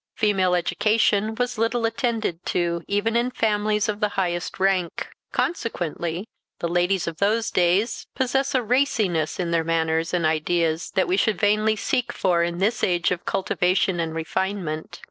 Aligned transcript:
Female 0.15 0.55
education 0.55 1.35
was 1.35 1.59
little 1.59 1.85
attended 1.85 2.43
to, 2.47 2.81
even 2.87 3.15
in 3.15 3.29
families 3.29 3.87
of 3.87 3.99
the 3.99 4.09
highest 4.17 4.59
rank; 4.59 5.09
consequently, 5.31 6.27
the 6.57 6.67
ladies 6.67 7.05
of 7.05 7.17
those 7.17 7.51
days 7.51 8.07
possess 8.15 8.55
a 8.55 8.63
raciness 8.63 9.39
in 9.39 9.51
their 9.51 9.63
manners 9.63 10.11
and 10.11 10.25
ideas 10.25 10.89
that 10.95 11.07
we 11.07 11.17
should 11.17 11.39
vainly 11.39 11.75
seek 11.75 12.11
for 12.11 12.41
in 12.41 12.57
this 12.57 12.83
age 12.83 13.11
of 13.11 13.25
cultivation 13.27 13.99
and 13.99 14.15
refinement. 14.15 14.99